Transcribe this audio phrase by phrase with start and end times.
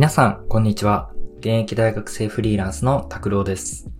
[0.00, 1.10] 皆さん、こんにちは。
[1.40, 3.90] 現役大学生フリーランスの拓郎です。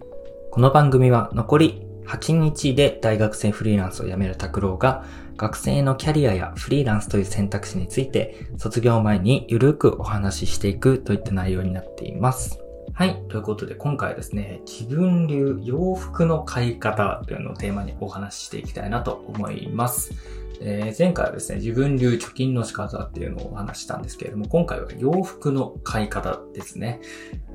[0.50, 5.04] この番組は残り8日で大学生フリーランスを辞める拓郎が、
[5.36, 12.58] 学生のキャリアやフリーランスという選択肢について、卒業前にゆるくお話ししていくといった内容になっています。
[12.94, 13.22] はい。
[13.28, 20.12] ということで、今回はですね、自分流洋服の買い方というのをテーマにお話ししていきたいなと思います。
[20.60, 27.00] えー前回はですね、自分流貯金の仕方っていうのをお話したんですけれども、今回は洋服の買い方ですね。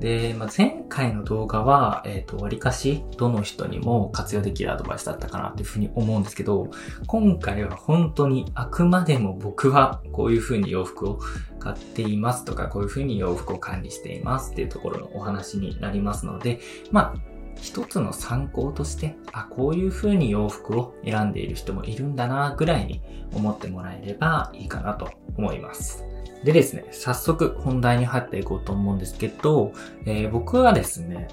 [0.00, 6.70] で、まあ、前回の動画は、えっ、と、割かし、どの人にも活用できるアドバイスだったかなっていうふうに思うんですけど、
[7.06, 11.20] 今回は本当にあくまでも僕はこういうふうに洋服を
[11.58, 23.00] 買っていますとか、こういうふうに洋服を管理していますっていうところのお話になりますので、まあ、一つの参考として、あ、こういう風に洋服を選んでいる人もいるんだな、ぐらいに
[23.34, 26.04] 思ってもらえればいいかなと思います。
[26.44, 29.72] でですね、早速本題に入っていこうと思うんですけど、
[30.04, 31.28] えー僕はですね、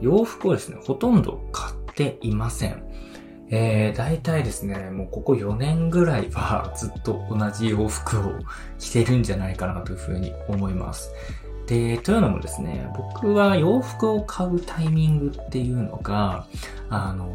[0.00, 2.82] 洋服をですね、ほとんど買っていません。
[3.50, 8.32] えー、大体ですね、もうここ4年ぐらいはずっと同じ洋服を
[8.78, 11.10] 着てるんじゃないかなというふうに思います。
[11.68, 16.46] で、というのもですね、僕は洋服を買うタイミングっていうのが、
[16.88, 17.28] あの、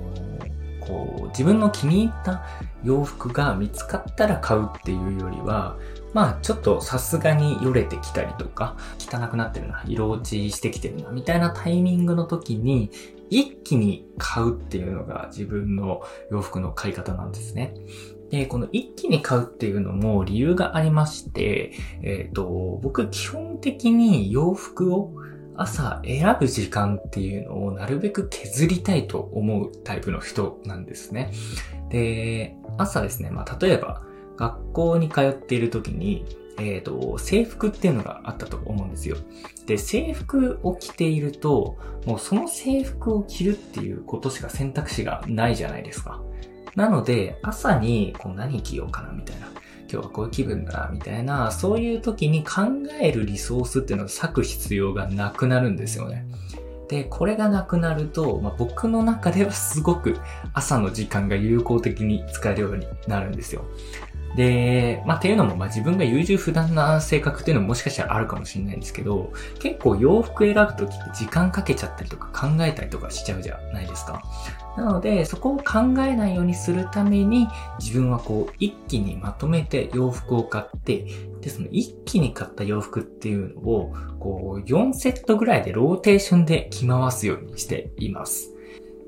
[0.82, 2.44] こう、自分の気に入った
[2.84, 5.78] 洋服が見つかったら買うっていうよりは、
[6.14, 12.90] まあちょっとさすがによれてきたりとか、汚くなってるな、色落ちしてきてるな、みたいなタイミングの時に、
[13.30, 17.76] 一気に買うっていうのが自分の洋服の買い方なんですね。
[18.34, 25.14] で、この一気に買うっていうのも理由がありまして、えっ、と、僕基本的に洋服を
[25.56, 31.32] 朝選ぶ時間っていうのをなるべく削りたいと思うタイプの人なんですね。
[31.90, 34.02] で、朝ですね、まあ例えば
[34.36, 36.26] 学校に通っている時に、
[36.58, 39.16] えっ、と、制服っていうのがあったと思うんですよ。
[39.68, 46.20] で、制服を着ていると、もうその制服を着るっていうことしか選択肢がないじゃないですか。
[46.76, 49.48] なので、朝にこう何着ようかなみたいな。
[49.92, 52.62] 今日はこういう気分だなみたいな、そういう時に考
[53.00, 56.26] えるリソースっていうのを割く必要がなくなるんですよね。
[56.90, 60.18] で、これがなくなると、まあ、僕の中ではすごく
[60.54, 63.66] 朝の時間が有効的に使えるようになるんですよ。
[64.36, 74.22] で、まあ、っていうのも、まあ、自分が優柔不断な性格っていうのももしかしたらあるかもしれないんですけど、結構洋服選ぶときって時間かけちゃったりとか考えたりとかしちゃうじゃないですか。
[74.76, 77.48] なので、そこを考えないようにするために、
[77.80, 81.06] 自分はこう、一気にまとめて洋服を買って、
[81.42, 88.53] で、その一気に買った洋服っていうのを、こう、4セットぐらいでローテーションで着回すようにしています。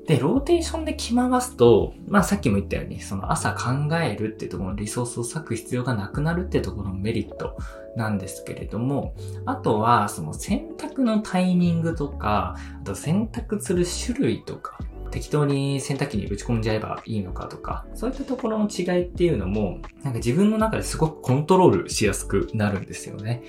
[0.06, 7.56] で、ローテーションで着回すと、まあさっきも言ったように、その朝考えるっていうところのリソースを割く必要がなくなるっていうところのメリット
[7.96, 9.14] なんですけれども、
[9.46, 14.78] あとはその選択のタイミングとか、あと選択する種類とか、
[15.16, 23.42] 適当に洗濯機にぶち込んじゃえばいいのかとか、そういったところの違いっていうのも、なんか自分の中ですごくコントロールしやすくなるんですよね。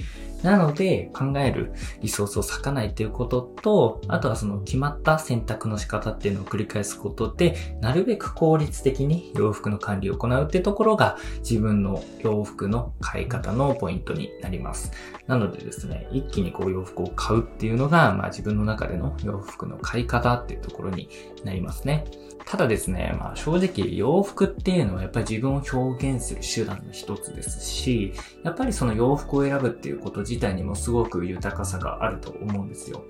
[0.44, 14.92] なので、考えるリソースを割かないっていうことと、あとはその決まった選択の仕方っていうのを繰り返すことで、なるべく効率的に洋服の管理を行うっていうところが自分の洋服の買い方のポイントになります。
[15.26, 21.10] なのでですね、一気にこう洋服を買うっていうのが、まあ自分の中での洋服の買い方っていうところに
[21.44, 22.06] なりますりますね。
[22.48, 33.04] ただですね、まあ正直洋服っていうのはやっぱり自分を表現する手段の一つですし、やっぱりその洋服を選ぶっていうこと自体にもすごく豊かさがあると思うんですよ。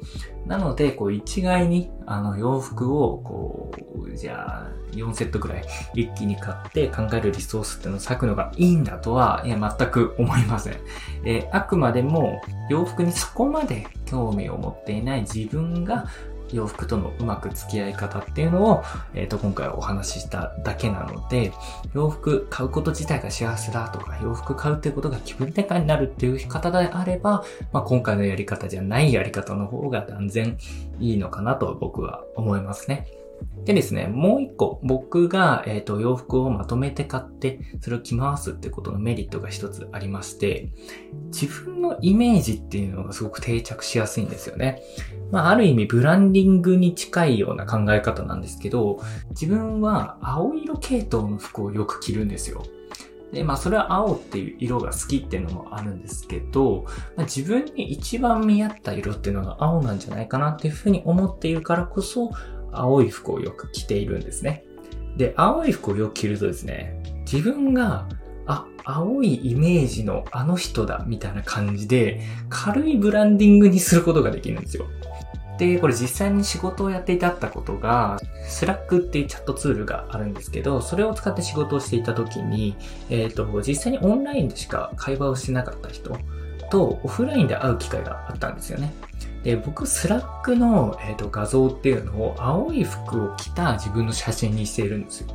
[0.47, 10.77] なので、こう一概にあの洋服をこう、じゃあ4セットくらい一気に買って考えるリソースっていうのを割くのがいいんだとは、いや全く思いません。
[11.25, 16.07] えーあくまでも洋服にそこまで興味を持っていない自分が
[16.51, 18.83] 洋服とのうまく付き合い方っていうのを、
[19.13, 21.51] えっ、と、今回お話ししただけなので、
[21.93, 30.57] 洋服買うこと自体が幸せだとか、洋服買うっていうことが気分転換になるっていう方であれば、まあ、今回のやり方じゃないやり方の方が断然
[30.99, 33.07] いいのかなと僕は思いますね。
[33.65, 40.71] でですね、もう一個、僕が、えっ、と、洋服をまとめて買って、それを着回すってことのメリットが一つありまして、
[41.25, 44.81] 自分のイメージっていうのがすごく定着しやすいんですよね。
[45.31, 49.01] まあ、ある意味ブランディングに近いような考え方なんですけど、
[49.31, 52.63] 自分は青色系統の服をよく着るんですよ。
[53.33, 56.85] で、まあ、それは青っていう色が好きっていうのもあるんですけど、
[57.17, 62.31] まあ、自分に一番見合った色っていうのが青なんじゃないかなっていうふうに思っているからこそ、
[62.71, 64.63] 青い服をよく着ているんですね。
[65.17, 68.07] で、青い服をよく着るとですね、自分が
[68.47, 74.85] あ、青いイメージのあの人だ、みたいな感じで、軽いブランディングにすることができるんですよ。
[75.57, 82.75] で、これ実際に仕事をやっていたったことが、 Slack っていうチャットツールがあるんですけど、それを使って仕事をしていた時に、
[83.09, 86.17] えっ、ー、と、実際にオンラインでしか会話をしてなかった人
[86.69, 88.93] とオフラインで会う機会があったんですよね。
[89.43, 95.27] で、僕、 Slack の、えーと、画像っていうのを青い服を着た自分の写真にしているんですよ。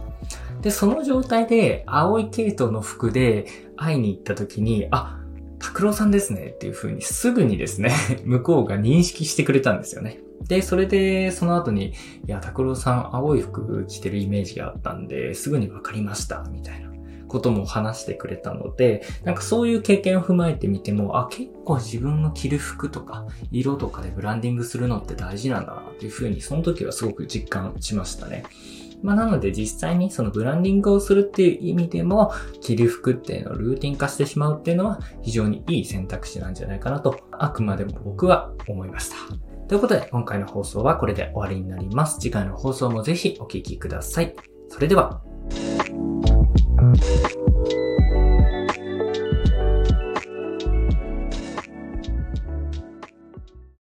[0.60, 3.46] で、その状態で青い系統の服で
[3.76, 5.18] 会いに行った時に、あ、
[5.58, 7.92] 拓郎さんですねっていう風にすぐにですね、
[8.24, 10.20] 向こうが認識してくれたんですよね。
[10.46, 11.92] で、それで、その後に、い
[12.26, 16.91] や、拓郎さん青い服着てるイメージがあったんで、すぐに分かりました、みたいな。
[17.32, 28.44] ことも話してくれたので、なんかそういう経験を踏まえてみても、あ、結構自分の着る服とか、色とかでブランディングするのって大事なんだなっていうふうに、その時はすごく実感しましたね。
[29.02, 39.16] まあ、なので実際にそのブランディングをするっていう意味でも、着る服っていうのをルーティン化してしまうっていうのは非常にいい選択肢なんじゃないかなと、あくまでも僕は思いました。
[39.68, 42.20] ということで、今回の放送はこれで終わりになります。
[42.20, 44.34] 次回の放送もぜひお聴きください。
[44.68, 45.22] それでは、
[47.00, 47.41] Bye.